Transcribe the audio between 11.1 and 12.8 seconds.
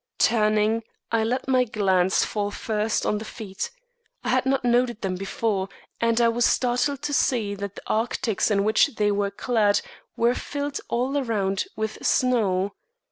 around with snow.